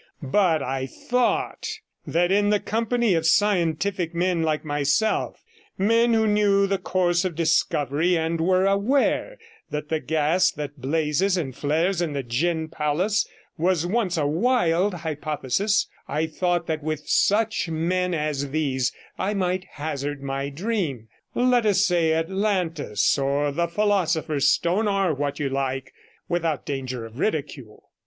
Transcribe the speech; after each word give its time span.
But 0.23 0.63
I 0.63 0.87
thought 0.87 1.69
that 2.07 2.31
in 2.31 2.49
the 2.49 2.59
company 2.59 3.13
of 3.13 3.27
scientific 3.27 4.15
men 4.15 4.41
like 4.41 4.65
myself, 4.65 5.43
men 5.77 6.15
who 6.15 6.25
knew 6.25 6.65
the 6.65 6.79
course 6.79 7.23
of 7.23 7.35
discovery, 7.35 8.17
and 8.17 8.41
were 8.41 8.65
aware 8.65 9.37
that 9.69 9.89
the 9.89 9.99
gas 9.99 10.49
that 10.53 10.81
blazes 10.81 11.37
and 11.37 11.55
flares 11.55 12.01
in 12.01 12.13
the 12.13 12.23
gin 12.23 12.67
palace 12.67 13.29
was 13.59 13.85
once 13.85 14.17
a 14.17 14.25
wild 14.25 14.95
hypothesis 14.95 15.87
I 16.07 16.25
thought 16.25 16.65
that 16.65 16.81
with 16.81 17.07
such 17.07 17.69
men 17.69 18.15
as 18.15 18.49
these 18.49 18.91
I 19.19 19.35
might 19.35 19.65
hazard 19.73 20.23
my 20.23 20.49
dream 20.49 21.09
let 21.35 21.63
us 21.63 21.85
say 21.85 22.15
Atlantis, 22.15 23.19
or 23.19 23.51
the 23.51 23.67
philosopher's 23.67 24.49
stone, 24.49 24.87
or 24.87 25.13
what 25.13 25.37
you 25.39 25.49
like— 25.49 25.93
without 26.27 26.65
danger 26.65 27.05
of 27.05 27.19
ridicule. 27.19 27.91